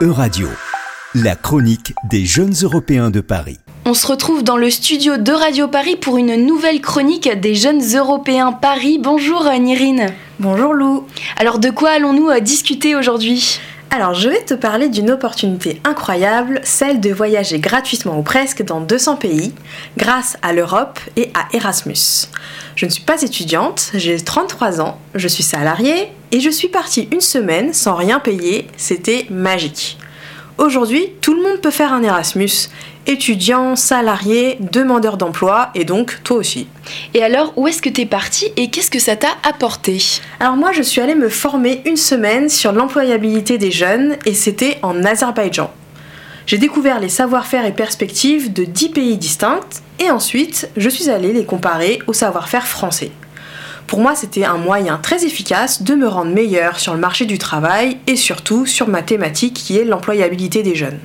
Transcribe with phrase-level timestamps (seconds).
[0.00, 0.46] E-Radio,
[1.16, 3.58] la chronique des jeunes Européens de Paris.
[3.84, 7.82] On se retrouve dans le studio de Radio Paris pour une nouvelle chronique des jeunes
[7.96, 9.00] Européens Paris.
[9.02, 10.10] Bonjour Nirine.
[10.38, 11.04] Bonjour Lou.
[11.36, 13.58] Alors de quoi allons-nous euh, discuter aujourd'hui?
[13.90, 18.82] Alors, je vais te parler d'une opportunité incroyable, celle de voyager gratuitement ou presque dans
[18.82, 19.54] 200 pays,
[19.96, 22.28] grâce à l'Europe et à Erasmus.
[22.76, 27.08] Je ne suis pas étudiante, j'ai 33 ans, je suis salariée et je suis partie
[27.12, 29.96] une semaine sans rien payer, c'était magique.
[30.58, 32.68] Aujourd'hui, tout le monde peut faire un Erasmus,
[33.08, 36.68] étudiant, salarié, demandeur d'emploi et donc toi aussi.
[37.14, 39.98] Et alors, où est-ce que tu es parti et qu'est-ce que ça t'a apporté?
[40.38, 44.78] Alors moi, je suis allée me former une semaine sur l'employabilité des jeunes et c'était
[44.82, 45.72] en Azerbaïdjan.
[46.46, 49.60] J'ai découvert les savoir-faire et perspectives de 10 pays distincts
[49.98, 53.10] et ensuite, je suis allée les comparer au savoir-faire français.
[53.86, 57.38] Pour moi, c'était un moyen très efficace de me rendre meilleur sur le marché du
[57.38, 61.00] travail et surtout sur ma thématique qui est l'employabilité des jeunes.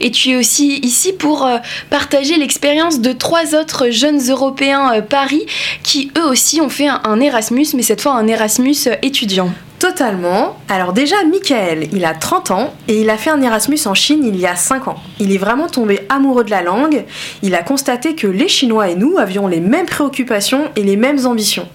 [0.00, 1.58] Et tu es aussi ici pour euh,
[1.90, 5.46] partager l'expérience de trois autres jeunes Européens euh, Paris
[5.82, 9.50] qui eux aussi ont fait un, Erasmus, mais cette fois un Erasmus euh, étudiant.
[9.78, 10.58] Totalement.
[10.68, 14.24] Alors déjà, Michael, il a 30 ans et il a fait un Erasmus en Chine
[14.26, 14.96] il y a 5 ans.
[15.18, 17.04] Il est vraiment tombé amoureux de la langue.
[17.42, 21.24] Il a constaté que les Chinois et nous avions les mêmes préoccupations et les mêmes
[21.24, 21.66] ambitions.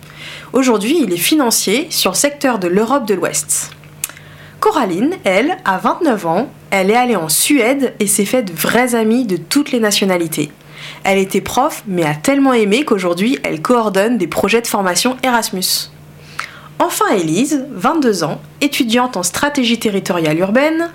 [0.53, 3.71] Aujourd'hui, il est financier sur le secteur de l'Europe de l'Ouest.
[4.59, 8.95] Coraline, elle, a 29 ans, elle est allée en Suède et s'est fait de vrais
[8.95, 10.51] amis de toutes les nationalités.
[11.05, 15.89] Elle était prof, mais a tellement aimé qu'aujourd'hui, elle coordonne des projets de formation Erasmus.
[16.79, 20.91] Enfin, Elise, 22 ans, étudiante en stratégie territoriale urbaine,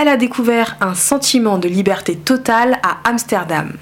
[0.00, 3.72] elle a découvert un sentiment de liberté totale à Amsterdam.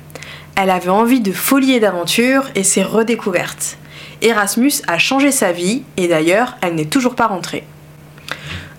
[0.57, 3.79] Elle avait envie de folie et d'aventure et s'est redécouverte.
[4.23, 7.65] Erasmus a changé sa vie et d'ailleurs, elle n'est toujours pas rentrée.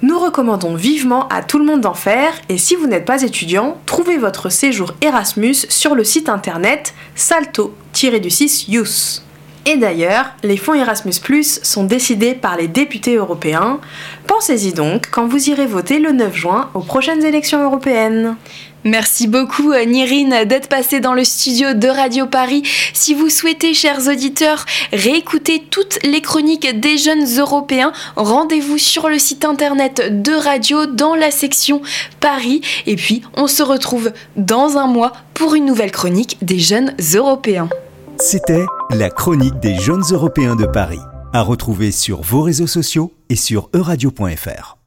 [0.02, 3.78] Nous recommandons vivement à tout le monde d'en faire et si vous n'êtes pas étudiant,
[3.86, 9.22] trouvez votre séjour Erasmus sur le site internet salto-du6 youth.
[9.66, 11.12] Et d'ailleurs, les fonds Erasmus⁇
[11.64, 13.80] sont décidés par les députés européens.
[14.28, 18.36] Pensez-y donc quand vous irez voter le 9 juin aux prochaines élections européennes.
[18.86, 22.64] Merci beaucoup euh, Nirine d'être passée dans le studio de Radio Paris.
[22.94, 29.20] Si vous souhaitez, chers auditeurs, réécouter toutes les chroniques des jeunes européens, rendez-vous sur le
[29.20, 31.82] site internet de Radio dans la section
[32.22, 32.62] Paris.
[32.88, 37.70] Et puis, on se retrouve dans un mois pour une nouvelle chronique des jeunes européens.
[38.18, 41.02] C'était la chronique des jeunes européens de Paris,
[41.32, 44.78] à retrouver sur vos réseaux sociaux et sur euradio.fr.